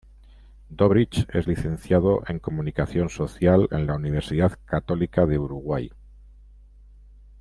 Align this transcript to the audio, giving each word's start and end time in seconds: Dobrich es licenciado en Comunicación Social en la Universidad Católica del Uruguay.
Dobrich 0.71 1.27
es 1.31 1.45
licenciado 1.45 2.23
en 2.25 2.39
Comunicación 2.39 3.09
Social 3.09 3.67
en 3.69 3.85
la 3.85 3.93
Universidad 3.93 4.57
Católica 4.65 5.27
del 5.27 5.37
Uruguay. 5.37 5.91